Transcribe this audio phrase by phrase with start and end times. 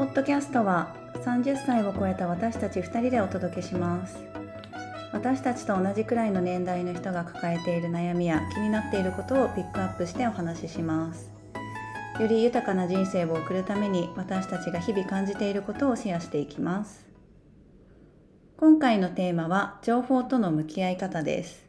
[0.00, 4.16] ポッドキャストは30歳を超えた私たち2人でお届けします。
[5.12, 11.30] 私たちと同じくらいの年代の人が抱えている悩みや気になっていることをピックアップしてお話しします。
[12.18, 17.04] より豊かな人生を送るために私たちが日々感じていることをシェアしていきます。
[18.56, 21.66] 今回のテーマは情報との向き合い方です。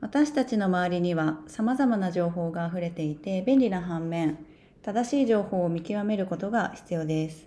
[0.00, 4.38] 私たちの周りには様々な情報が溢れていて便利な反面
[4.88, 7.46] 正しい情報を見極めることが必要です。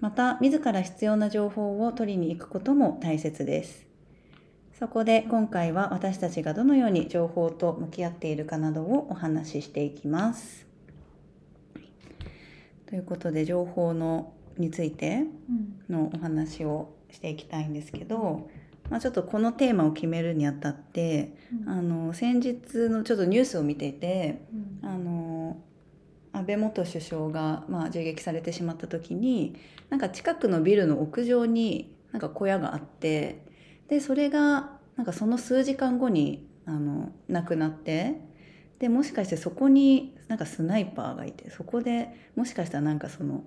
[0.00, 3.86] また自ら必要な情報を取りに行くことも大切です。
[4.76, 10.66] そこで今回は私たちがどのように情報と向き合っているかなどをお話ししていきます。
[12.86, 15.26] ということで情報のについて
[15.88, 18.50] のお話をしていきたいんですけど、
[18.90, 21.36] まあ、ちょっとこのテーマを決めるにあたって、
[21.66, 21.68] うん。
[21.68, 24.42] あの先日のちょっとニュースを見ていて
[24.82, 24.88] うん。
[24.88, 25.33] あの
[26.34, 29.56] 安倍元首相が、まあ、銃撃されてしまった時に
[29.88, 33.44] なんか近くのビルの屋上になんか小屋があって
[33.88, 38.20] でそれがなんかその数時間後にあの亡くなって
[38.78, 43.44] でもしかしてそこになんかスナイパーがいてそこでもしかしたらなんかその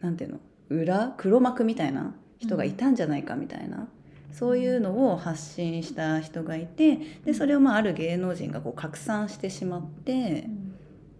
[0.00, 3.86] なんていうの裏黒幕みたいな人がいたんじゃないかみたいな、
[4.32, 10.48] そういうのを発信した人がいてでそれをまあある芸能人がこう拡散してしまって。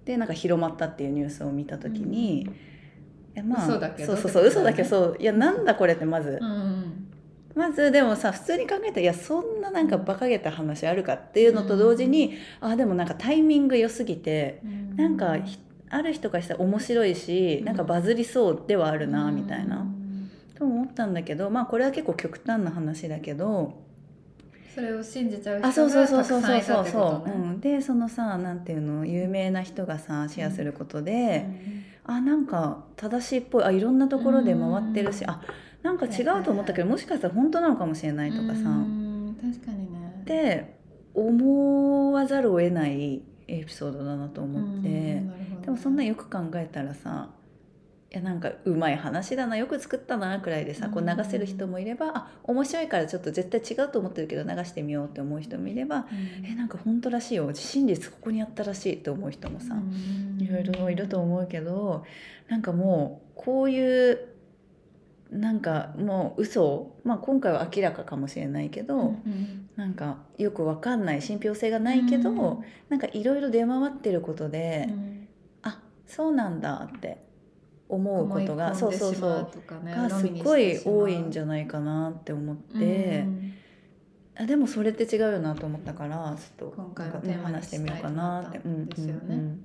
[0.05, 2.47] でなんか広まったっていうニュースを見た時に、い
[3.35, 4.17] やまあ嘘だけど。
[4.17, 5.17] そうそうそう嘘だけどそう。
[5.19, 7.09] いやなんだこれってまず、うんうん
[7.55, 14.97] まずでもさ普通に考えたらいやそんななんか馬鹿げた話あるかっていうのと同時に、あでもなんかタイミング良すぎてうん。
[14.97, 15.59] なんかひ
[15.91, 17.65] ある人からしたら面白いし、うん。
[17.67, 19.93] なんかバズりそうではあるな、みたいな、うん
[20.55, 23.82] と思ったんだけどまあこれは結構極端な話だけど
[24.75, 27.35] それを信じちゃうあそう人そうそうがたくさんいたってことね。
[27.35, 31.47] うん、でそのさなんていうの有名な人がさシェアすることで、
[32.05, 35.43] あなんか正しいっぽいあいろんなところで回ってるし、うんあ
[35.83, 40.19] なんか違うと思ったけどもしかしたら本当なのかもしれないとかさ、うん確かにね。
[40.21, 40.77] って
[41.13, 45.23] 思わざるを得ないエピソードだなと思って、
[45.65, 47.31] でもそんなよく考えたらさ
[48.13, 56.47] いやなんかうまい話だなよく作ったなくらいでさこう流せる人もいれば、あ面白いからちょっと絶対違うと思ってるけど流してみようって思う人もいれば、うん。
[56.47, 57.51] えなんか本当らしいよ。
[57.55, 60.39] 真実ここにあったらしいって思う人もさ、うん。
[60.43, 62.05] いろいろいると思うけど
[62.49, 64.29] なんかもうこういう
[65.31, 69.71] なんかもう嘘まあ今回は明らかかもしれないけど、うん。
[69.77, 72.65] なんかよくわかんない信憑性がないけど、うん。
[72.91, 75.29] なんかいろいろ出回ってることで、うん。
[75.63, 77.32] あそうなんだって
[77.97, 83.53] 思うことが思そいうそうそうとかねがすっごい多いんじゃないかなって思って、うん。
[84.37, 88.59] あでもそれって違うよなと思ったからちょっと今回のテーマに話してみようかなって。
[88.59, 89.21] ですよね。
[89.29, 89.65] うんうん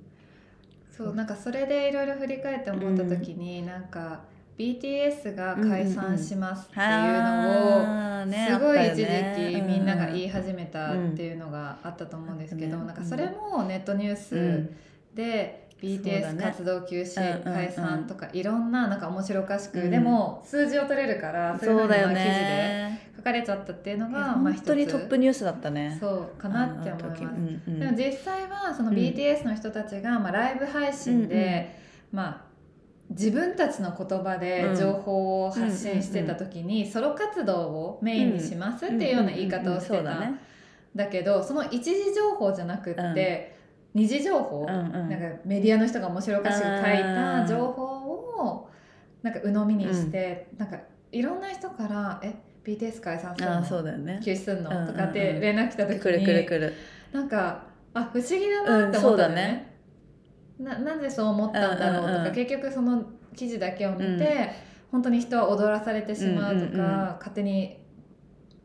[0.98, 4.22] そうなんかそれでいろいろ振り返って思った時に、なんか
[4.58, 14.16] BTS が解散しますっていうのを、すごい一時期みんなが言いうん始めたっていうのがあったと思うんですけど、うんなんかそれもネットニューうん。
[14.16, 14.70] ス
[15.14, 16.42] で BTS ね。
[16.42, 19.90] 活動休止、解散とかいろんななんか面白おかしく、うん。
[19.90, 25.96] でも数字を取れるからそういうふそううだよにまあ記事でね書かれちゃったっていうのが本当にトップニュースだったね。
[26.00, 27.78] そうかなって思います。
[27.78, 28.96] でも実際はそのうん。
[28.96, 31.76] BTS の人たちがまあライブ配信で、
[32.12, 32.48] まあ
[33.10, 40.20] 自分たちの言葉で情報を発信してた時にソロ活動をメインにしますっていうような言い方をしてた
[40.94, 43.57] だけどその一時情報じゃなくって、
[43.98, 45.08] 二次情報、うんうん。
[45.08, 48.70] なんかメディアの人が面白おかしく書いた情報を
[49.22, 50.78] なんか鵜呑みにして、なんか
[51.10, 54.20] いろんな人から「え BTS 解散するあのーそうだよね。
[54.24, 54.92] 休止するの?」うんうんうん。
[54.92, 56.72] とかって連絡来た時に、くるくるくる。
[57.12, 57.64] なんか
[57.94, 59.74] あ不思議だなって思ったんだよね。
[60.60, 63.02] ななぜそう思ったんだろうとか、うんうんうん結局その
[63.34, 64.18] 記事だけを見て、うん。
[64.90, 66.86] 本当に人は踊らされてしまうとか、うんうんうん。
[67.18, 67.77] 勝手に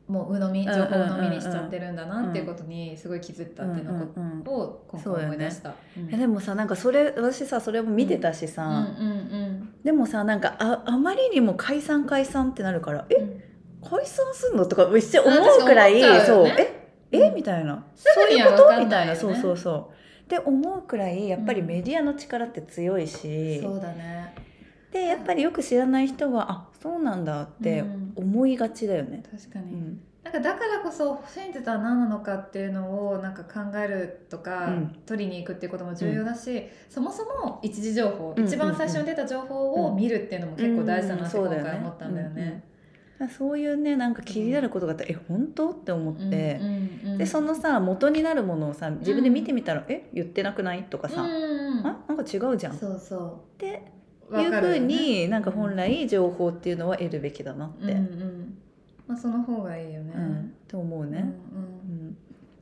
[0.08, 4.04] もう鵜呑み情報を飲みにしちゃってるんだなっていうことにすごい気づいたっていうの
[4.52, 5.74] を今回思い出した。
[5.98, 8.88] うんでもさなんかそれ私さそれも見てたしさ、
[9.84, 13.44] でもさなんかああまりにも解散解散ってなるからえうん
[13.84, 24.34] 解散すんのとか一瞬思うくらい、そうええ、みたいなすぐにはそういうことみたいなそうそうそうって思うくらいやっぱりメディアの力って強いし、そうだね
[24.94, 28.14] でやっぱりよく知らない人はあそうなんだってうん。
[28.16, 29.24] 思いがちだよね。
[29.30, 30.02] 確かに、うん。
[30.24, 34.96] なんかだからこそ真実は何なのかっていうのをなんか考えるとか、うん。
[35.06, 41.70] 取りに行くっていうことも重要だし、そもそも一時情報、うん一番最初に出た情報を見るっていうのも結構大事だなって今うんそうだよね。
[41.72, 42.64] 回思ったんだよね。
[43.38, 45.70] そういうねなんか気になることがあって、え本当？
[45.72, 46.22] って思って、
[46.62, 50.84] うんうんうんでそのさ元になるものをさ自分で見てみたら、え言ってなくない？
[50.84, 52.74] とかさ、うんうんあなんか違うじゃん。
[52.74, 54.03] っそうそてう
[54.42, 58.58] いうふうわかるよねになんか本来情報っていうのは得るべきだなって、うんうん
[59.08, 60.14] まあ、その方がいいよね。
[60.16, 60.54] うん。
[60.68, 62.18] と思うね、うん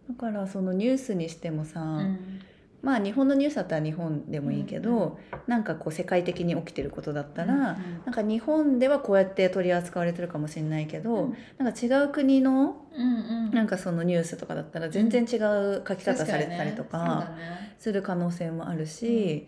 [0.10, 2.00] だからそのニュースにしてもさ、うん。
[2.00, 2.42] うん
[2.82, 11.38] まあ日本のニュースだったら日本でもいいけど、なんかこう世界的に起きてることだったら、うんなんか日本ではこうやって取り扱われてるかもしれないけど、うん。
[11.60, 13.52] なんか違う国のうんうん。
[13.52, 17.32] なんかそのニュースとかだったら全然違う書き方されてたりとか
[17.78, 19.48] する可能性もあるし、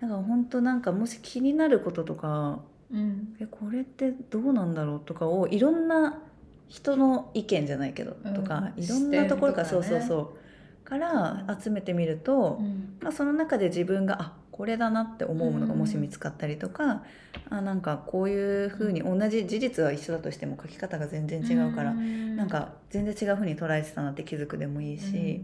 [0.00, 2.60] なんか本当なんかもし気になることとか
[2.92, 3.36] うん。
[3.40, 6.20] えこれってどうなんだろうとかをいろんな
[6.68, 8.34] 人の意見じゃないけど、うん。
[8.34, 9.70] とかいろんなところから、ね。
[9.70, 10.88] そうそうそう。
[10.88, 12.96] から集めてみると、うん。
[13.00, 17.04] まあ、その中で自分があこれだなって思うものがもし見つかったりとか、
[17.48, 22.36] あなんかこういうふうに同じ事実は一緒だとしても書き方が全然違うから、ん。
[22.36, 25.40] なんか全然違うふうに捉えてたなって気づくでもいいし、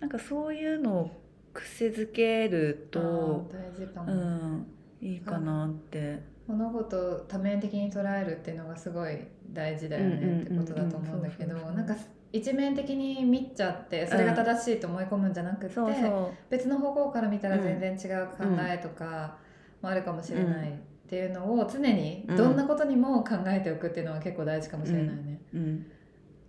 [0.00, 1.10] なんかそういうのを
[1.52, 4.66] 癖づけるうんと、大事かうも、ん、
[5.00, 6.30] いいかなって。
[6.46, 9.18] 物事を多面的に捉えるっていうのがすごい
[9.52, 11.94] 大事だよねってことだと思うんだけどなんか
[12.32, 15.74] 一面的に見ちゃってそれが正しいと思い込むんじゃなくて、
[16.48, 19.36] 別の方向から見たら全然違う考えとか
[19.82, 20.72] もあるかもしれないっ
[21.08, 25.40] ていうのを常にどんなことにも考えておくっていうのは結構大事かもしれないね。
[25.54, 25.86] うん。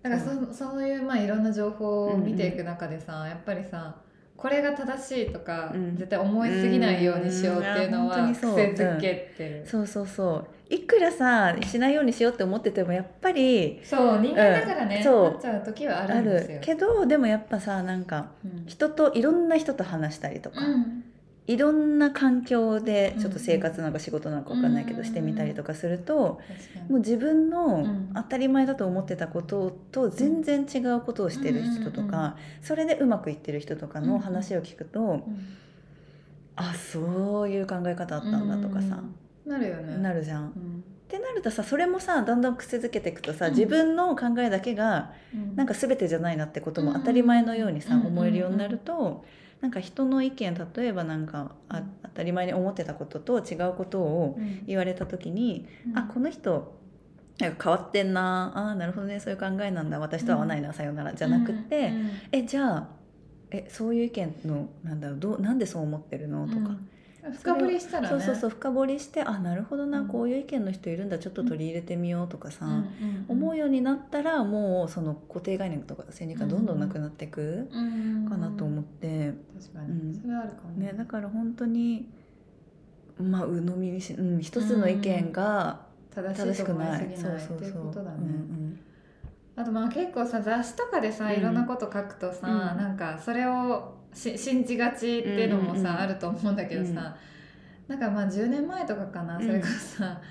[0.04, 4.01] だからそそういうまあいろんな情報を見ていく中でさ、やっぱりさ
[4.42, 5.96] これが正しいとか、うん。
[5.96, 9.64] 絶対思いすぎないようにしようっていうのは癖づけてる。
[9.66, 10.38] そうそうそ
[10.70, 10.74] う。
[10.74, 15.04] いくらさしないようにしようって思っててもやっぱりそう人間だからね、うん。
[15.04, 15.24] そう。
[15.26, 16.58] なっちゃう時はああるんですよ。
[16.58, 16.62] る。
[16.64, 18.66] けどでもやっぱさなんかうん。
[18.66, 21.04] 人といろんな人と話したりとか、うん
[21.48, 26.40] いろんな環境でうんちょっと生活なのか仕事なのか分かんないけどうんしてみたりとかすると
[26.88, 28.12] もう自分のん。
[28.16, 35.24] 当たり前だと思ってたことと全然違うことをしてる人とかそれでうまくいってる人とかの話を聞くとうん。
[36.56, 39.02] あそういう考え方あったんだとかさ。
[39.46, 39.98] なるよね。
[39.98, 40.50] なるじゃん。
[40.50, 40.84] っうん。
[41.08, 43.52] てなるとさそれもさだんだん癖づけていくとさうん。
[43.54, 45.56] 自分の考えだけがうん。
[45.56, 49.24] なんか全てじゃないなってことも当たり前のようにさうん思えるようになると
[49.62, 54.64] なんか人の意見例えばなんかあ当たり前に思ってたことと違うことをうん。
[54.66, 55.98] 言われた時にうん。
[55.98, 56.80] あこの人
[57.40, 62.12] なんか変わってんなあーなるほどねそういう考えなんだ私とは合わないな、さよならじゃなくて、うん。
[62.32, 62.88] えじゃあ
[63.52, 66.48] えそういう意見のなんだろうどうなんでそう思ってるの？
[66.48, 66.90] とか、うん
[67.34, 68.08] 深掘りしたらね。
[68.10, 70.08] そうそうそう深掘りしてあなるほどな、うん。
[70.08, 72.74] こういう意見の人いるんだちょっと取り入れてみようとかさ、うん。
[72.74, 73.26] うん。
[73.28, 78.28] 思うようになったらもうその固定概念とか先入観どんどんなくなっていくうん。
[78.30, 80.12] かなと思って、確かうん。
[80.12, 82.10] にそれはあるかもね、だから本当に
[83.20, 85.82] まあ鵜呑みにし、うん、一つの意見が
[86.14, 88.80] 正正しくない、すぎないっていうことだね、うん
[89.54, 91.34] あとまあ結構さ雑誌とかでさうん。
[91.34, 92.58] いろんなこと書くとさ、うん。
[92.78, 95.88] なんかそれをし信じがちっていうのもさ、うんうんうん。
[95.88, 97.16] あると思うんだけどさ、
[97.88, 99.46] なんかまあ10年前とかかな、うん。
[99.46, 100.22] それこそさ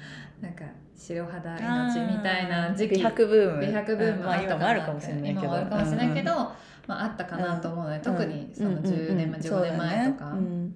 [0.40, 0.64] なんか
[0.96, 3.66] 白肌うん命みたいな時期美白ブーム。
[3.66, 4.58] 美白ブームまああったかなって。
[4.58, 5.52] 今もあるかもしれないけど。
[5.52, 6.48] あるかもしれないけど、うん
[6.90, 8.92] まあ、あったかなと思うので、特にそのうんうんうん。
[8.92, 10.74] 10年前、15年前とか、うん。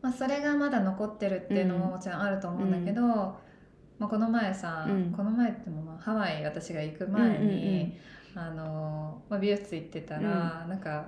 [0.00, 3.36] まあ、それがまだ残ってるっていうのももちろんあると思うんだけど、ま
[4.02, 5.12] あ、この前さ、うん。
[5.12, 7.98] この前ってもまあハワイ私が行く前に、
[8.36, 11.06] あのまあ、美容室行ってたら、なんか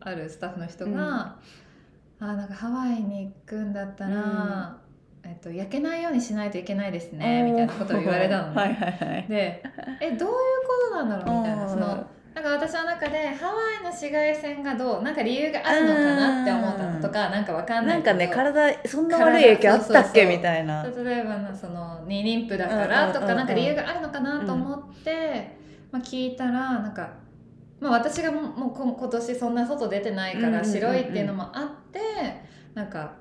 [0.00, 0.96] あるスタッフの人がうん
[2.28, 4.76] 「あなんかハワイに行くんだったら、
[5.22, 8.54] えっと、焼けないようにしないといけないですね」みたいなことを言われたのね。
[8.56, 9.26] はいはいはい。
[9.28, 9.62] で
[10.00, 10.34] えどういう
[10.66, 11.68] ことなんだろうみたいなうん。
[11.68, 18.18] そのなんか私の中でハワイの紫外線がどうなんか理由があるのかなって思ったのとかなんかわかんなないんけど。
[18.18, 20.82] かね体そんな悪い影響あったっけみたいな。
[20.84, 23.34] 例えばなその二妊婦だからとうんうんうんうん。
[23.34, 25.56] かなんか理由があるのかなと思って、
[25.90, 27.08] まあ、聞いたらなんか、
[27.80, 32.00] まあ、私がもう今年そんな外出てないから白いっていうのもあって
[32.74, 33.12] なんか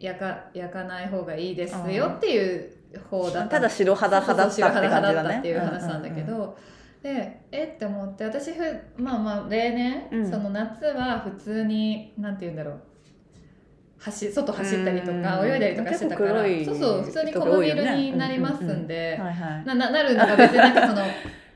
[0.00, 2.72] 焼か焼かない方がいいですよっていう
[3.10, 3.48] 方だった。
[3.48, 6.56] ただ白肌肌だったってっていう話なんだけど、
[7.02, 8.62] でえって思って私ふ
[8.96, 10.30] まあまあ例年、うん。
[10.30, 12.80] その夏は普通になんて言うんだろう。
[13.98, 21.06] 走外走ったりとかうん泳いだりとかしてたから、そうそう普通に人小麦色になりますんで、はいはいなななるのが別になんかそのふ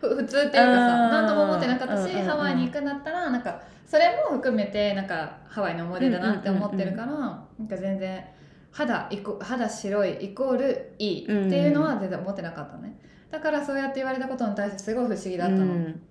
[0.08, 2.28] 普通っていうかさ何とも思ってなかったし、うんうんうん。
[2.28, 8.24] ハワイに行くんだったらなんかそれも含めてなんかハワイの思い出だなって思ってるから、なんか全然
[8.70, 12.98] 肌イコ肌白いイコールいいっていうのは全然思ってなかったね。
[13.30, 16.02] だからそうやって言われたことに対してすごい不思議だったの、うん。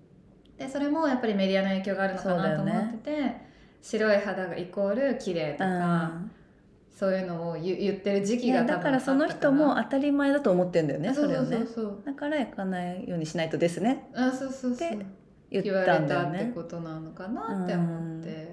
[0.58, 3.36] でそれもやっぱりメディアの影響があるのかなと思ってて、
[3.82, 6.12] 白い肌がイコール綺麗とか、
[6.94, 11.66] そういうのを言言ってる時い期がだからその人も当たり前だと思ってんだよねそれをね。
[12.06, 14.10] だから焼かないようにしないとですね。
[14.14, 14.76] あそうそうそう。
[14.76, 15.06] で
[15.50, 18.51] 言言わったれたってんだよねことなのかなって思って、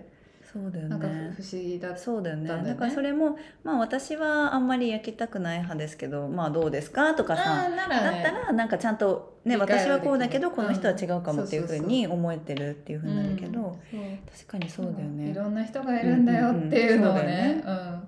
[0.53, 2.49] そうだよなんかね不思議だったそうだよね。
[2.49, 7.15] だからそれもまあ私はあんまり焼きたくない派ですけどまあどうですか？
[7.15, 7.77] とかさね。
[7.77, 7.89] だっ
[8.23, 15.35] たらなんかちゃんとね私はこうだけどこの人は違うかもっていうふううんに思えてるっていうふうになるけど、うん確かにそうだよいね。
[15.35, 17.63] ろんな人がいるんだよっていうのをね。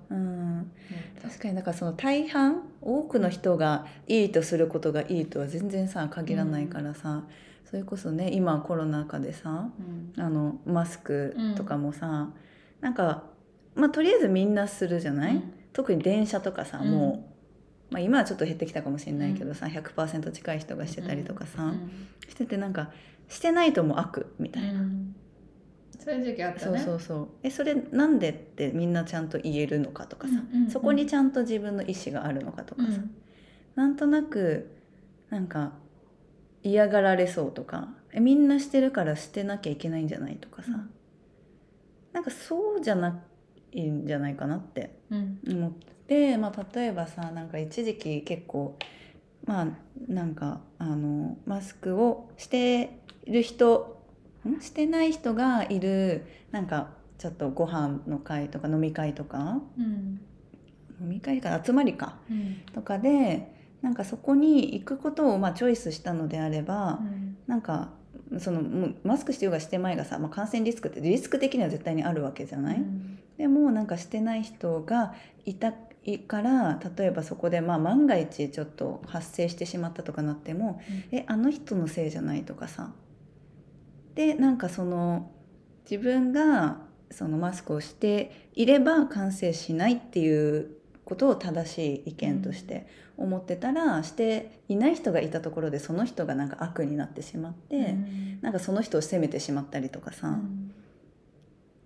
[0.09, 0.71] うん、うん
[1.21, 7.23] 確かにだからその大半多くの人がいいとすることがいいとは全然さ限らないからさ、
[7.71, 10.21] それこそね今コロナ禍でさうん。
[10.21, 12.29] あのマスクとかもさ、
[12.81, 13.23] なんか
[13.75, 16.91] まあとりあえずみんなするじゃない、特に電車とかさ、うん。
[16.91, 17.33] も
[17.89, 22.07] う、まあ、今はちょっと減ってきたかもしれないけどさ、100%近い人がしてたりとかさ、うん。
[22.27, 22.91] しててなんか
[23.29, 24.81] してないともう悪みたいな。
[24.81, 25.15] うん。
[25.97, 27.27] そういう時期あったそうねそうそう。
[27.43, 30.71] えそれなんでってみんなちゃんと言えるのかとかさ、うんうんうん。
[30.71, 33.11] そこにちゃんと自分の意思があるのかとかさ、うん。
[33.75, 34.71] なんとなく
[35.29, 35.71] なんか
[36.63, 40.89] 嫌がられそうとかえみんなしてるからしてなきゃいけないんじゃないとかさ、うん。
[42.13, 43.21] なんかそうじゃな
[43.71, 45.39] いんじゃないかなってうん。
[45.47, 45.71] 思っ
[46.07, 48.77] て、まあ、例えばさなんか一時期結構
[49.45, 49.67] まあ
[50.07, 54.03] なんかあのマスクをしてる人
[54.47, 54.61] ん？
[54.61, 59.61] してない人がいるなんかちょっとご飯の会とか飲み会とか？
[59.77, 60.21] うん。
[60.99, 62.19] 飲み会か集まりか。
[62.29, 62.61] うん。
[62.73, 67.37] とかでなんかそこに行くことをまあチョイスしたのであれば、うん。
[67.47, 67.89] なんか
[68.39, 73.19] そのもうマスクしてようがしてまいがさ、まあ、感染リスクってリスク的には絶対にあるわけじゃない、うん。
[73.37, 75.13] でもなんかしてない人が
[75.45, 75.73] いた
[76.03, 82.93] いから例えばそこでまあ万が一ちょっと発生してしまったとかなっても、えあの人のせいじゃないとかさ。
[84.15, 85.31] でなんかその
[85.89, 90.69] 自分がそのマスクをしていれば感染しないっていう
[91.11, 92.87] ことを正しい意見として
[93.17, 98.39] 思ってたら、していない人がいたところでその人がなんか悪になってしまって、うん。
[98.41, 100.71] なんかその人を責めてしまったりとかさ、うん。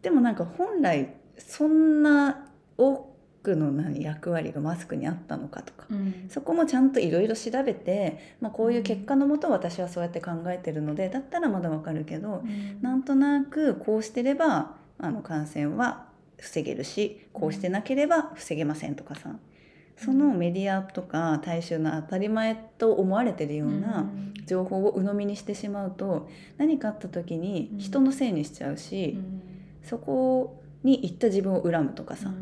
[0.03, 6.27] でもなんか本来そんな多くの何役割がマスクにあったのかとか、うん。
[6.29, 12.79] そこもちゃんといろいろ調べて、まあ、こういう結果のもと私はそうやって考えてるのでだったらまだわかるけど、うん。
[12.83, 19.35] なんとなくこうしてればあの感染は防げるしこうしてなければ防げませんとかさ。
[19.97, 24.09] そのメディアとか大衆の当たり前と思われてるような
[24.45, 26.27] 情報を鵜呑みにしてしまうと
[26.57, 29.17] 何かあった時に人のせいにしちゃうし、
[29.83, 32.33] そこに行った自分を恨むとかさ、で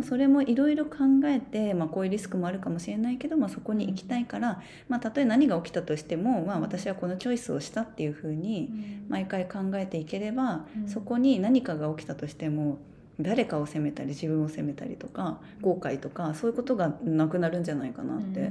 [0.00, 8.70] もそれもいろいろ考えて、まあ、こういうリスクもあるかもしれないけど、まあ、そこに行きたいから、まあ、たとえ何が起きたとしても、まあ、私はこのチョイスをしたっていうふうに
[9.08, 10.88] 毎回考えていければ、うん。
[10.88, 12.78] そこに何かが起きたとしても
[13.20, 18.50] 誰かを責めたり自分を責めたりとか後悔とかそういうことがなくなるんじゃないかなって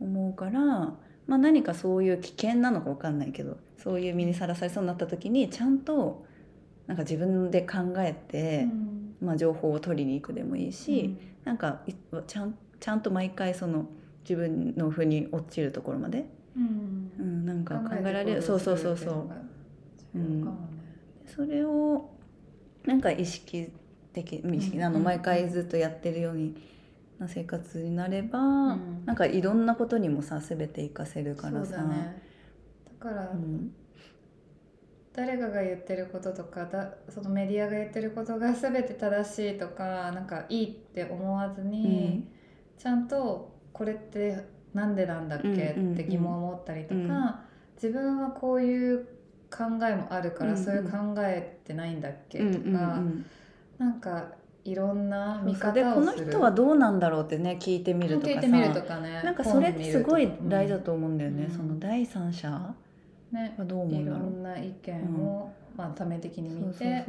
[0.00, 6.24] 思うから、まあ、何かそういう危険なのか分かんないけどそういう身にさらされそうになった時にちゃんと
[6.86, 8.66] なんか自分で考えて、
[9.20, 11.94] まあ、情報を取りに行くでもいいし、なんかい
[12.26, 13.86] ちゃんちゃんと毎回その
[14.22, 16.24] 自分の腑に落ちるところまで、
[16.56, 19.30] うん、なんか考えられるそうそうそうそう。
[20.14, 20.48] うん。
[21.26, 22.10] それを
[22.84, 23.70] なんか意識
[24.12, 24.84] 的意識、うん。
[24.84, 26.56] あのうん毎回ずっとやってるように
[27.18, 29.04] な生活になれば、ん。
[29.04, 31.76] なんかいろんなことにもさ全て活かせるからさ。
[31.76, 32.22] だね。
[33.00, 33.72] だからうん
[35.20, 42.26] 誰かが言ってることとかだそのメディアが言ってることが 全て正しいとかなんかいいって思わずに、
[42.78, 44.38] ちゃんとこれって
[44.72, 45.92] なんでなんだっけ、うんうんうん。
[45.92, 47.34] って疑問を持ったりとか、うん。
[47.74, 49.04] 自分はこういう
[49.50, 50.64] 考えもあるから、うんうん。
[50.64, 52.76] そういう考えてないんだっけ、うんとか、うんう
[53.10, 53.24] ん
[53.78, 54.24] なんか
[54.62, 56.16] いろんな見方をする。
[56.16, 58.32] この人はどうなんだろうってね聞いてみるとかさ。
[58.34, 62.74] 聞いてみるとかねなんかそれってすごい大事だとと思うんだよね、うんその第三者は
[63.32, 64.16] ねどう思うんいろ。
[64.16, 67.04] んな意見を、まあ、多面的に見て。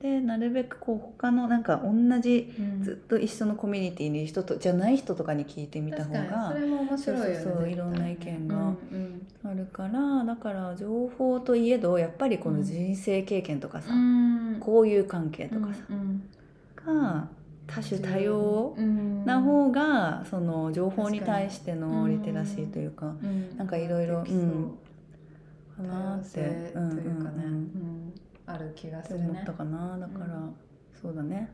[0.00, 2.82] でなるべくこう他のなんか同じうん。
[2.82, 7.72] ずっと一緒のコミュニティにいる人とじゃない人とかに聞いてみた方がそれも面白いよねそうそうそう絶対。
[7.72, 9.26] いろんな意見がうんうん。
[9.50, 14.58] あるからだから情報といえどやっぱりこの人生経験とかさ、うん。
[14.60, 16.22] 交友関係とかさ、うん
[16.84, 17.28] が
[17.66, 23.56] 多種多様うんな方がその情報に対してのリテラシーというかうん。
[23.56, 24.24] なんかいろいろ
[25.76, 26.84] か多なってというかね、うん。
[26.84, 27.54] うんうんう
[28.10, 28.14] ん。
[28.46, 29.30] ある気がするね。
[29.30, 29.98] 思ったかな。
[29.98, 30.56] だから、うん。
[31.00, 31.50] そうだね、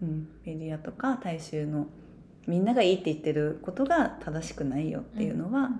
[0.00, 0.08] うん。
[0.08, 1.86] うん、メディアとか大衆の
[2.46, 5.70] みんながいいって言ってることが正しくないよっていうのは、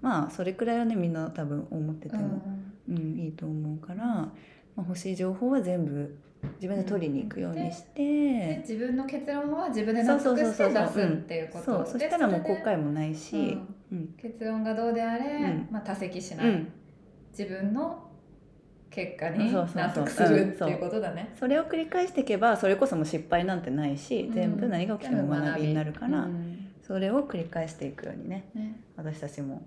[0.00, 2.22] まあそれくらいはねみんな多分思っててうん。
[2.22, 2.42] も、
[2.88, 4.32] うんいいと思うから、ま
[4.78, 6.18] あ、欲しい情報は全部
[6.56, 11.86] 自分で取りに行くようにして、で自分の結論は自分で納得して出すっていうことそう。
[11.86, 13.74] そしたらもう後で悔もないし、うん。
[13.92, 14.14] うん。
[14.16, 15.68] 結論がどうであれ、うん。
[15.70, 16.72] まあ、多席しない、うん
[17.38, 18.08] 自分の
[18.90, 21.32] 結果に納得するっていうことだね。
[21.38, 29.60] それを繰り返していけばそれこそもう失敗なんてないし、全部何が起きても学びになるから、うんそれを繰り返していくようにねね、私たちも、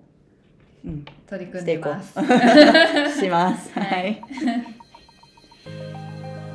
[0.83, 1.91] うん、取り組んしていこ。
[1.91, 1.93] う
[3.13, 3.71] します。
[3.77, 4.17] は はいい。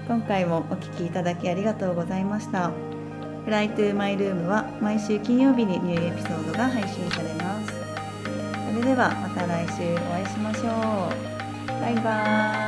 [0.08, 2.73] 今回もお聞きいただきありがとうございました。
[3.44, 7.75] フライトゥーマイルームは毎週金曜日にニューエピソードが配信されます。
[8.86, 11.80] ではまた来週お会いしましょう。
[11.80, 12.65] バイバーイ。